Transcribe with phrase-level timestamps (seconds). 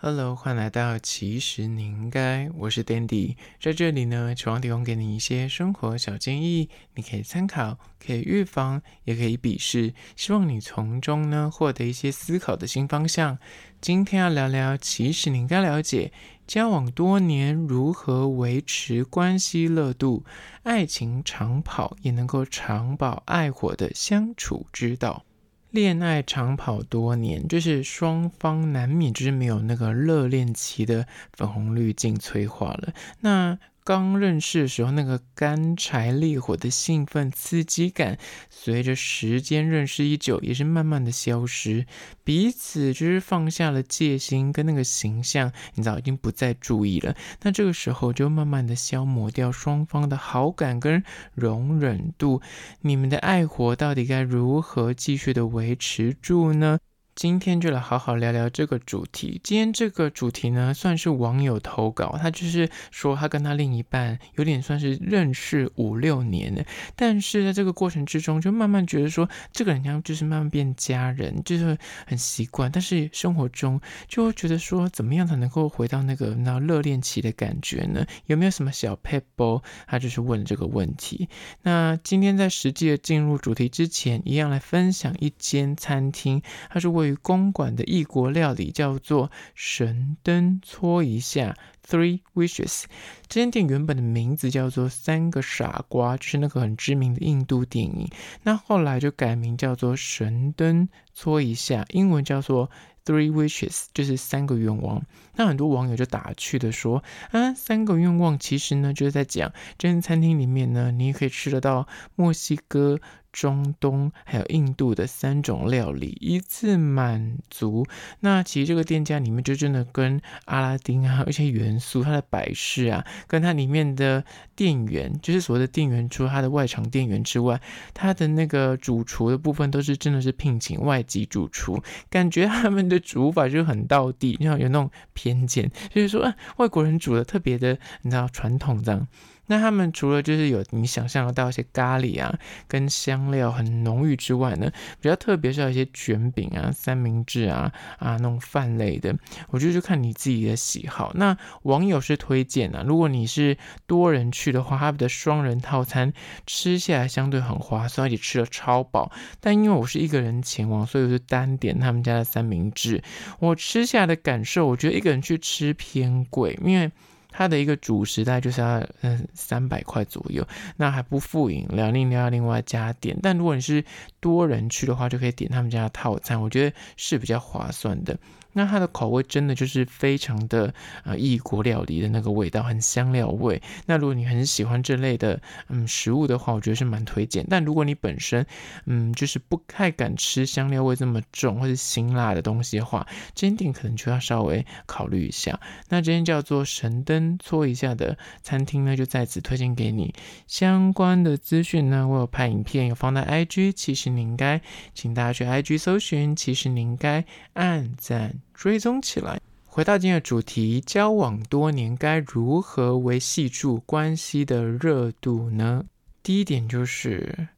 [0.00, 13.38] Hello，欢迎来到其实你应该，我是 Dandy，在这里呢，希望提供给你一些生活小建议，你可以参考，可以预防，也可以鄙视，希望你从中呢获得一些思考的新方向。
[13.80, 16.12] 今天要聊聊，其实你应该了解，
[16.46, 20.24] 交往多年如何维持关系热度，
[20.62, 25.24] 爱情长跑也能够长保爱火的相处之道。
[25.70, 32.92] 恋爱长跑多年，就是双方难免就是没有那个热恋期的粉红滤镜催化了。
[33.20, 38.18] 那刚认识的时候，那个干柴烈火的兴奋刺激感，
[38.50, 41.86] 随着时间认识已久，也是慢慢的消失。
[42.22, 47.16] 彼此就是放下了戒心，跟那个形象，你早已经不再注意了。
[47.40, 51.02] 那这个时候就慢慢的消磨掉双方的好感跟
[51.34, 52.42] 容忍度。
[52.82, 56.78] 你们的爱火到底该如何继续的维持住呢？
[57.18, 59.40] 今天就来好好聊聊这个主题。
[59.42, 78.06] 今天这个主题呢，算是网友投稿，他就是说他跟他另一半有点算是认识五六年了，但是在这个过程之中，就慢慢觉得说这个人家就是慢慢变家人，就是很习惯，但是生活中就会觉得说怎么样才能够回到那个那热恋期的感觉呢？
[78.26, 79.62] 有没有什么小 pebble？？
[79.88, 81.28] 他就是问这个问题。
[81.62, 91.56] 那今天在实际的进入主题之前，一样来分享一间餐厅，他是为于公馆的异国料理叫做神灯搓一下
[91.86, 92.84] Three Wishes，
[93.26, 98.08] 这间店原本的名字叫做三个傻瓜，就是那个很知名的印度电影。
[98.42, 102.70] 那后来就改名叫做神灯搓一下，英文叫做
[103.04, 105.02] Three Wishes，就是三个愿望。
[105.36, 113.00] 那很多网友就打趣的说：“啊，三个愿望其实呢，就是在讲这间餐厅里面呢，你也可以吃得到墨西哥。”
[113.38, 117.86] 中东还有印度的三种料理一次满足。
[118.18, 124.24] 那其实这个店家里面就真的跟阿拉丁啊，而且元素它的摆饰啊，跟它里面的
[124.56, 127.60] 店员，就是所谓的店员，除了它的外场店员之外，
[127.94, 139.06] 它的那个主厨的部分都是真的是聘请外籍主厨，感觉他们的煮法就很到地，你知道有那种偏见，就是说，啊，外国人煮的特别的，你知道传统这样。
[139.48, 142.38] 那他们除了就是有你想象得到一些咖喱啊，
[142.68, 144.70] 跟香料很浓郁之外呢，
[145.00, 149.12] 比较特别是有一些卷饼啊、三明治啊啊那种饭类的，
[149.48, 151.12] 我觉得就看你自己的喜好。
[151.14, 153.56] 那网友是推荐啊，如果你是
[153.86, 156.12] 多人去的话，他们的双人套餐
[156.46, 159.10] 吃下来相对很划算，而且吃的超饱。
[159.40, 163.02] 但因为我是一个人前往，所以我就单点他们家的三明治。
[163.38, 166.92] 我吃下来的感受，我觉得一个人去吃偏贵，因为。
[167.38, 170.44] 它的一个主食大概就是要嗯三百块左右，
[170.76, 173.16] 那还不付饮料，饮料要另外加点。
[173.22, 173.84] 但如果你是
[174.18, 178.18] 多人去的话，就可以点他们家的套餐，我觉得是比较划算的。
[178.52, 183.62] 那它的口味真的就是非常的呃异国料理的那个味道，很香料味。
[183.86, 187.46] 那如果你很喜欢这类的嗯食物的话，我觉得是蛮推荐。
[187.48, 188.44] 但如果你本身
[188.86, 195.60] 嗯就是不太敢吃香料味这么重或者辛辣的东西的话，这间店可能就要稍微考虑一下。
[195.88, 200.14] 那这间叫做神灯搓一下的餐厅呢，就在此推荐给你。
[200.46, 204.60] 相关的资讯呢，我有拍影片，有放在 IG，其实你应该
[204.94, 208.37] 请大家去 IG 搜寻，其实你应该按赞。
[208.54, 209.40] 追踪起来。
[209.66, 215.84] 回到今天的主题，交往多年该如何维系住关系的热度呢？
[216.22, 217.48] 第一点就是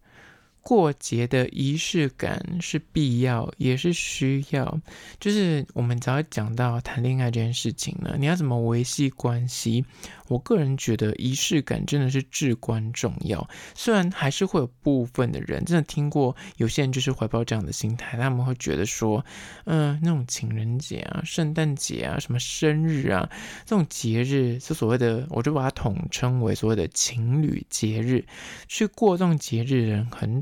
[0.63, 4.81] 过节的仪式感是必要，也是需要。
[5.19, 9.85] 就是我们只要讲到谈恋爱这件事情呢，你要怎么维系关系？
[10.29, 13.49] 我个人觉得仪式感真的是至关重要。
[13.75, 19.25] 虽然还是会有部分的人真的听过，有些人就是怀抱这样的心态，他们会觉得说，
[19.65, 23.29] 嗯、那种情人节啊、圣诞节啊、什么生日啊
[23.67, 28.25] 这种节日，是所谓的，我就把它统称为所谓的情侣节日。
[28.69, 30.41] 去过这种节日的人很，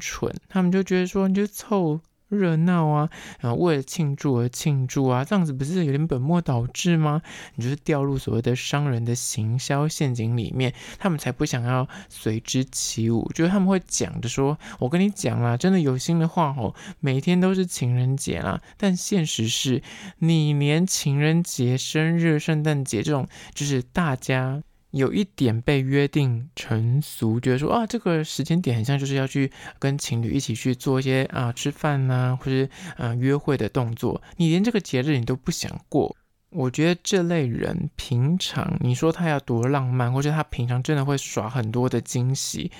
[0.48, 2.00] 他们就觉得说，你就凑。
[2.30, 3.08] 热闹啊，
[3.40, 7.22] 然后为了庆祝而庆祝啊，这样子不是有点本末倒置吗？
[7.54, 13.26] 你就是掉入所谓的商人的行销陷阱里面，他们才不想要随之起舞。
[13.34, 18.60] 就是他们会讲着说，我跟你讲啦，真的有心的话哦，每天都是情人节啦。
[18.76, 19.82] 但现实是，
[20.18, 24.62] 你连情人节、生日、圣诞节这种，就是大家。
[24.90, 34.22] 有一点被约定成俗，觉得说啊，这个时间点很像就是要去跟情侣一起去做一些啊吃饭呐、或是啊约会的动作。
[34.36, 36.16] 你连这个节日你都不想过，
[36.50, 42.70] 我觉得这类人平常你说他要多浪漫，或者他平常真的会耍很多的惊喜。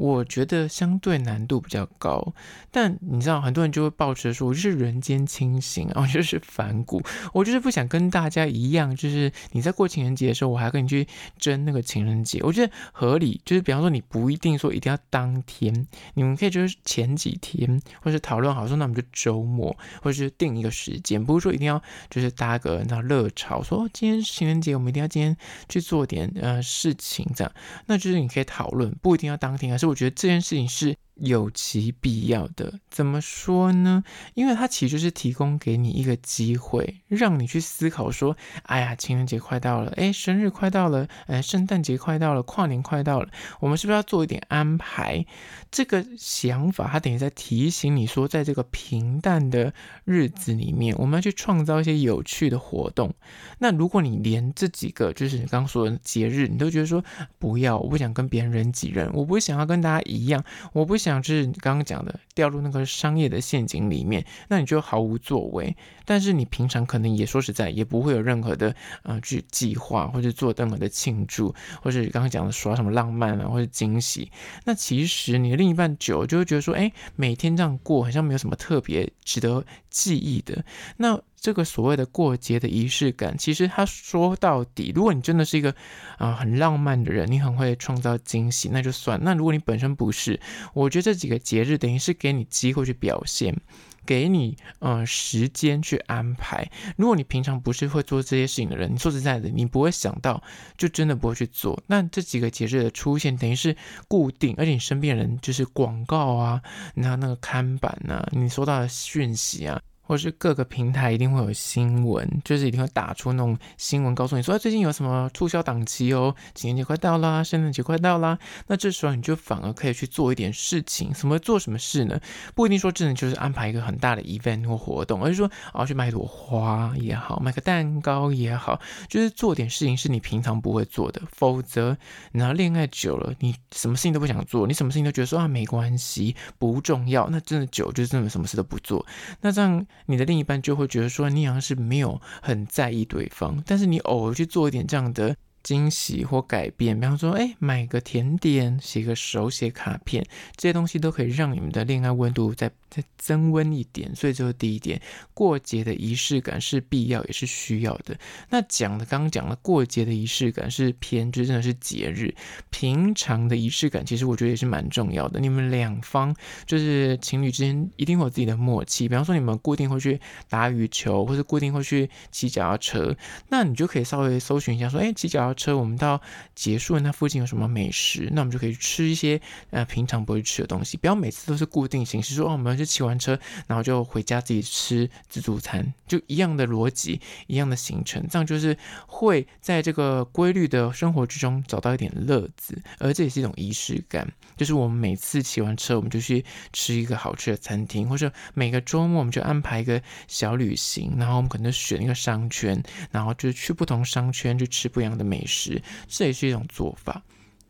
[0.00, 2.32] 我觉得相对难度比较高。
[2.70, 7.02] 但你知道，很多人就会抱持说，我就是人间清醒啊，我 就是反骨，
[7.34, 11.06] 我就是不想跟大家一样，就是你在过情人节的时候，我还跟你去
[11.38, 13.40] 争那个情人节，我觉得合理。
[13.44, 25.36] 就是比方说，你不一定说一定要当天，你们可以就是前几天，或是讨论好说，那我们就周末，或者是定一个时间，不是说一定要就是搭个那热潮，说今天情人节，我们一定要今天
[25.68, 27.52] 去做点呃事情这样，
[27.86, 30.96] 那就是你可以讨论，不一定要当天，而是我觉得这件事情是。
[31.20, 34.02] 有其必要的，怎么说呢？
[34.34, 43.28] 因为它其实就是提供给你一个机会，让你去思考说：哎呀，情人节快到了，哎，生日快到了，哎，圣诞节快到了，跨年快到了，
[43.60, 45.26] 我们是不是要做一点安排？
[45.70, 49.74] 这个想法，它等于在提醒你说，在这个平淡的
[50.04, 53.14] 日子里面，我们要去创造一些有趣的活动。
[53.58, 57.04] 那如果你连这几个，就是你刚说的节日，你都觉得说
[57.38, 61.09] 不要，我不想跟别人人挤人，我不想要跟大家一样，我不想。
[61.14, 65.76] 像是你刚刚讲的掉入那个商业的陷阱里面，那你就毫无作为。
[66.04, 74.30] 但是你平常可能也说实在，也不会有任何的呃去计划或者做任何的庆祝，或是刚刚讲的耍什么浪漫啊，或者惊喜。
[74.64, 80.64] 那其实你的另一半久就会觉得说，哎，每天这样过好像没有什么特别值得记忆的。
[80.96, 85.74] 那这个所谓的过节的仪式感，其实他说到底，如果你真的是一个
[86.18, 89.18] 啊、很浪漫的人，你很会创造惊喜，那就算。
[89.22, 90.38] 那如果你本身不是，
[90.74, 93.56] 我觉得这几个节日等于是给你机会去表现，
[94.04, 96.70] 给你呃时间去安排。
[96.98, 100.42] 如果你平常不是会做这些事情的人，你说实在的，你不会想到，
[100.76, 101.82] 就真的不会去做。
[101.86, 103.74] 那这几个节日的出现，等于是
[104.08, 106.60] 固定，而且你身边人就是广告啊，
[106.94, 109.80] 然后那个看板啊，你收到的讯息啊。
[110.10, 118.36] 或是各个平台一定会有新闻，就是一定会打出那种新闻，告诉你说最近有什么促销档期哦，情人节快到啦，圣诞节快到啦。
[118.66, 122.18] 那这时候你就反而可以去做一点事情，什么做什么事呢？
[122.56, 131.22] 不一定说真的就是安排一个很大的 event 或活动，而是说啊去买一朵花也好，买个蛋糕也好，就是做点事情是你平常不会做的。
[131.30, 131.96] 否则，
[132.32, 139.06] 然后恋爱久了，你什么事情都不想做，你什么事情都觉得说啊没关系，不重要，那真的久就是真的什么事都不做，
[139.40, 139.86] 那这样。
[140.06, 145.36] 你的另一半就会觉得说，你好像是没有很在意对方，但是你偶尔去做一点这样的。
[145.62, 150.24] 惊喜或改变，比方说，哎，买个甜点，写个手写卡片，
[150.56, 154.14] 这些东西都可以让你们的恋爱温度再再增温一点。
[154.14, 155.00] 所以，这是第一点，
[155.34, 158.16] 过节的仪式感是必要也是需要的。
[158.48, 162.34] 那讲的刚刚讲的过节的仪式感是偏，就真的是节日。
[162.70, 165.38] 平常的仪式感，其实我觉得也是蛮重要的。
[165.40, 166.34] 你们两方
[166.66, 169.08] 就是情侣之间一定会有自己的默契。
[169.08, 170.18] 比方说，你们固定会去
[170.48, 173.14] 打羽球，或者固定会去骑脚踏车，
[173.48, 176.20] 那你就可以稍微搜寻一下，说，哎，骑脚车，我们到
[176.54, 178.28] 结束那附近有什么美食？
[178.32, 188.76] 那我们就可以吃一些呃平常不会吃的东西，不要每次都是固定形式，说哦，我们就骑完车，然后就回家自己吃自助餐，就一样的逻辑，一样的行程，这样就是
[189.06, 205.39] 会在这个规律的生活之中找到一点乐子，而这也是一种仪式感，就是我们每次骑完车，我们就去吃一个好吃的餐厅，或者每个周末我们就安排一个小旅行，然后我们可能选一个商圈，然后就去不同商圈去吃不一样的美。
[205.40, 207.22] 美食，这也是一种做法。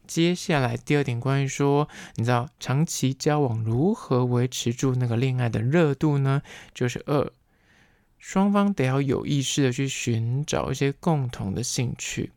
[0.09, 6.43] 接下来第二点，关于说，你知道长期交往如何维持住那个恋爱的热度呢？
[6.75, 7.31] 就是二，
[8.19, 12.33] 双方得要有意识的去寻找一些共同的兴趣。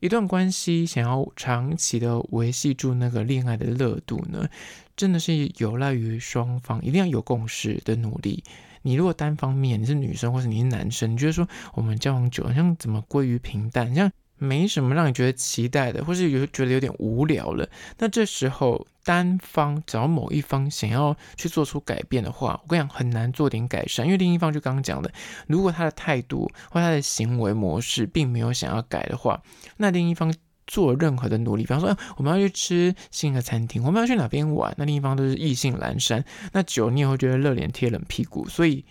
[0.00, 4.48] 一段关系想要长期的维系住那个恋爱的热度呢，
[4.96, 8.42] 真的是有赖于双方一定要有共识的努力。
[8.82, 14.10] 你如果单方面，你是女生或者你是男生，你觉得说我们交往久了，像怎么归于平淡，像。
[14.38, 17.68] 没什么让你觉得期待的，或是有觉得有点无聊了。
[17.98, 25.12] 那这时候单方找某一方想要去做出改变的话，我跟你讲很难做点改善，因为另一方就刚刚讲的，
[25.46, 29.42] 如果他的态度或他的行为模式并没有想要改的话，
[29.76, 30.32] 那另一方
[30.66, 38.84] 做任何的努力，比方说我们要去吃新的餐厅，我们要去哪边玩，那另一方都是意兴阑珊，那久你也会觉得热脸贴冷屁股，所以。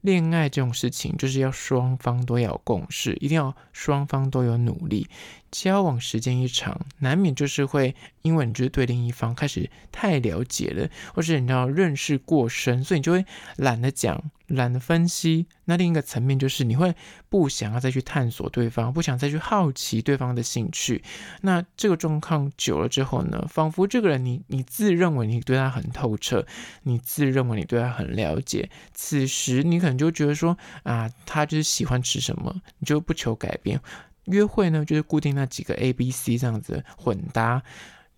[0.00, 5.06] 恋爱这种事情，就是要双方都要共识，一定要双方都有努力。
[5.50, 13.24] 交往时间一长，难免就是会因为你就是对另一方开始太了解了，或是你知道认识过深，所以你就会
[13.56, 15.46] 懒得讲，懒得分析。
[15.64, 16.94] 那另一个层面就是你会
[17.28, 21.02] 不想要再去探索对方，不想再去好奇对方的兴趣。
[21.42, 26.44] 那这个状况久了之后呢，仿佛这个人你你自认为你对他很透彻，
[26.82, 33.80] 你自认为你对他很了解，此时你可能就觉得说啊，他就是喜欢吃什么，你就不求改变。
[34.26, 37.62] 约会呢，就是固定那几个 A、B、C 这样子混搭，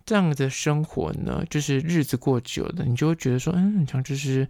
[0.05, 4.47] 这样的生活呢，就是日子过久了，你就会觉得说，嗯，好像就是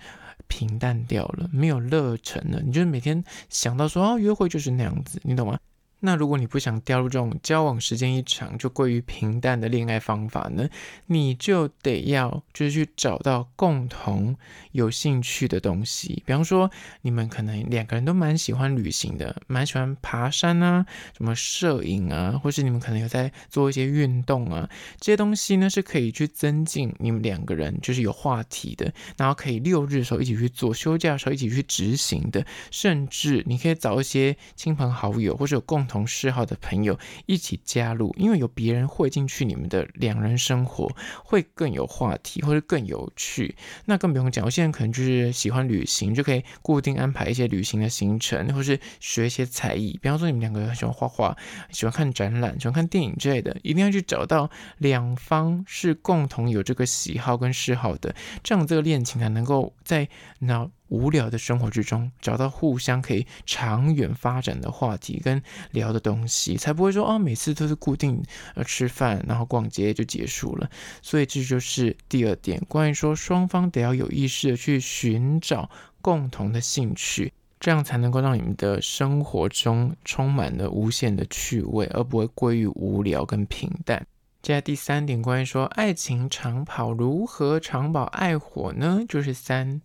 [0.47, 2.61] 平淡掉了，没有热忱了。
[2.61, 5.59] 你就是每天想到说，啊，约会就是那样子，你懂吗？
[6.05, 10.67] 那如果你不想掉入这种交往时间一长就过于平淡的恋爱方法呢，
[11.05, 14.35] 你就得要就是去找到共同
[14.73, 16.21] 有兴趣的东西。
[16.25, 16.69] 比方说，
[17.03, 24.69] 你们可能两个人都蛮喜欢旅行的，蛮喜欢爬山啊，什么摄影啊，或是你们可能有在做一些运动啊，
[24.99, 35.92] 这些东西呢是可以去增进你们两个人就是有话题的，然后可以六日的时候一起去做，休假的时候一起去执行的，甚至你可以找一些亲朋好友或者有共同。
[35.93, 36.97] 同嗜好的朋友
[37.27, 40.91] 一起加入，因为有别人会进去，你们的两人生活
[41.23, 43.55] 会更有话题，或者更有趣。
[43.85, 49.99] 那更不用讲，有些人可能就是喜欢旅行，就可以固定安排一些旅行的行程，或是学一些才艺。
[50.01, 51.37] 比方说，你们两个喜欢画画，
[51.69, 60.09] 喜欢看展览，喜欢看电影之类的，一定要去找到两方是共同有这个喜好跟嗜好的，这样这个恋情才能够在
[60.39, 60.67] 那。
[60.89, 68.23] 无聊的生活之中，找到互相可以长远发展的话题跟聊的东西，才不会说哦，每次都是固定
[68.53, 70.69] 呃吃饭，然后逛街就结束了。
[71.01, 75.69] 所以这就是第二点，关于说双方得要有意识的去寻找
[76.01, 84.05] 共同的兴趣，这样才能够让你们的生活中充满了无限的趣味，而不会归于无聊跟平淡。
[84.43, 89.01] 接下来第三点，关于说爱情长跑如何长保爱火呢？
[89.07, 89.81] 就是三。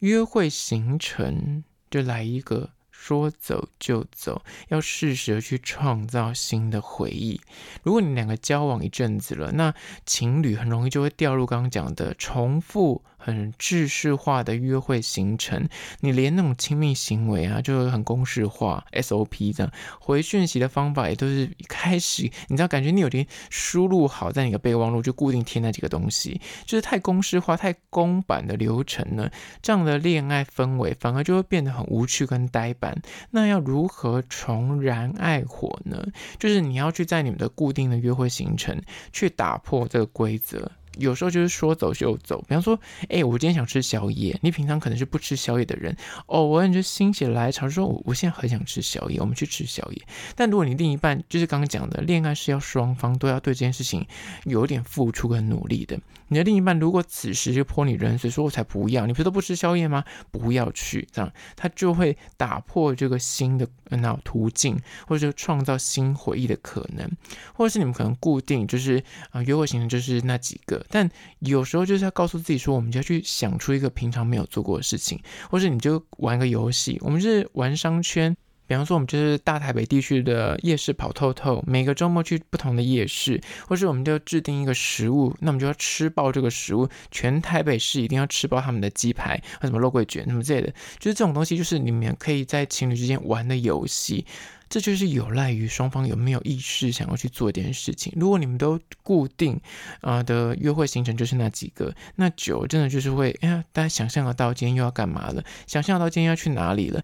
[0.00, 7.40] 约会行程就来一个说走就走，要适时的去创造新的回忆。
[7.82, 9.74] 如果你两个交往一阵子了，那
[10.04, 13.04] 情侣很容易就会掉入刚刚讲的重复。
[13.18, 15.68] 很制式化的约会行程，
[16.00, 29.28] 你连那种亲密行为啊，就很公式化 SOP 这样，回讯息的方法也都是一开始，你知道，感觉你有点输入好在你的备忘录，就固定贴那几个东西，就是太公式化、太公版的流程呢，
[29.60, 32.96] 这样的恋爱氛围反而就会变得很无趣跟呆板。
[33.32, 36.06] 那要如何重燃爱火呢？
[36.38, 38.80] 就是你要去在你们的固定的约会行程
[39.12, 40.70] 去打破这个规则。
[40.96, 42.78] 有时候就是说走就走，比方说，
[43.08, 50.02] 哎，我今天想吃宵夜，你平常可能是不吃宵夜的人，哦，我你就心血来潮说，我我现在很想吃宵夜，我们去吃宵夜。
[50.34, 54.06] 但如果你另一半就是刚刚讲的，恋爱是要双方都要对这件事情
[54.44, 55.98] 有点付出跟努力的。
[56.30, 60.04] 你的另一半如果此时就泼你冷水，说我才不要，你不是都不吃宵夜吗？
[60.30, 67.10] 不要去，这样他就会打破这个新的脑途径，或者创造新回忆的可能，
[67.54, 70.77] 或者是你们可能固定就是啊、约会行程就是那几个。
[70.88, 75.20] 但有时候就是要告诉自己说，我们就要去想出一个平常没有做过的事情，
[75.50, 78.36] 或者你就玩个游戏，我们是玩商圈。
[78.68, 94.24] 比方说，我们就是大台北地区的夜市跑透透，每个周末去不同的夜市，或是我们就制定一个食物，那我们就要吃爆这个食物，全台北市一定要吃爆他们的鸡排，或什么肉桂卷什么之类的，就是这种东西，就是你们可以在情侣之间玩的游戏。
[94.70, 98.12] 这就是有赖于双方有没有意识想要去做一件事情。
[98.16, 99.58] 如果你们都固定
[100.02, 107.00] 啊的约会行程就是那几个，那久真的就是会，哎呀，大家想象得到今天又要干嘛了，想象得到今天要去哪里了。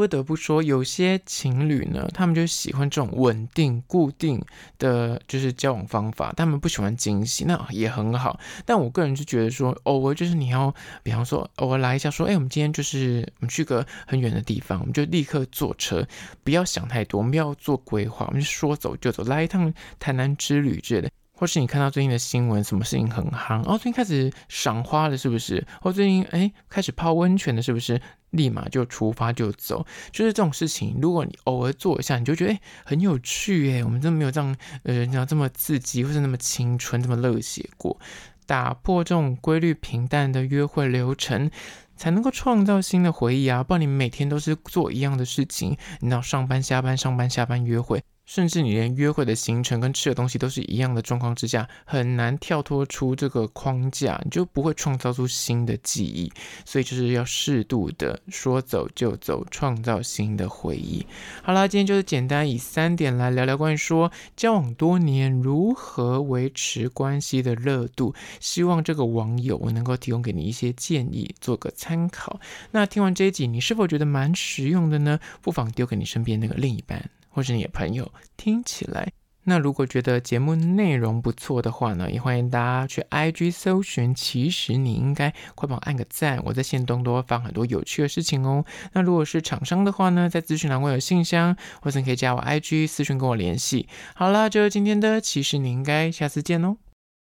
[0.00, 4.42] 不得不说，有些情侣呢，他们就喜欢这种稳定、固定
[4.78, 8.40] 的就是交往方法，他们不喜欢惊喜，那也很好。
[8.64, 16.02] 但我个人就觉得说，偶尔就是你要，比方说偶尔来一下，说，哎，我们今天就是我们去个很远的地方，我们就立刻坐车，
[16.42, 21.10] 不要想太多，我们不要做规划，我们就说走就走，来一趟台南之旅之类的。
[21.32, 23.62] 或是你看到最近的新闻，什么事情很夯？
[23.64, 25.66] 哦，最近开始赏花了，是不是？
[25.80, 28.00] 或最近哎，开始泡温泉了，是不是？
[28.30, 30.98] 立马就出发就走，就是这种事情。
[31.00, 37.98] 如果你偶尔做一下，你就觉得哎，很有趣哎，我们真的没有这样呃，这样这么刺激，或是那么青春，这么热血过。
[38.46, 41.48] 打破这种规律平淡的约会流程，
[41.96, 43.62] 才能够创造新的回忆啊！
[43.62, 48.02] 不然你每天都是做一样的事情，你要上班下班上班下班约会。
[48.30, 56.30] 甚至你连约会的行程跟吃的东西都是一样的状况之下，很难跳脱出这个框架，你就不会创造出新的记忆。
[56.64, 61.04] 所以就是要适度的说走就走，创造新的回忆。
[61.42, 68.14] 好啦，今天就是简单以三点来聊聊关于说交往多年如何维持关系的热度。
[68.38, 72.38] 希望这个网友我能够提供给你一些建议，做个参考。
[72.70, 75.18] 那听完这一集，你是否觉得蛮实用的呢？
[75.42, 77.10] 不妨丢给你身边那个另一半。
[77.30, 79.10] 或是你的朋友听起来，
[79.44, 84.14] 那如果觉得节目内容不错的话呢，也欢迎大家去 IG 搜寻。
[84.14, 88.64] 其实你应该快帮我按个赞，我在线东多放很多有趣的事情哦。
[88.92, 93.88] 那如果是厂商的话呢，在资讯栏会有信箱，或者你可以加我 IG 私讯跟我联系。
[94.14, 96.76] 好啦，就是今天的，其实你应该下次见哦。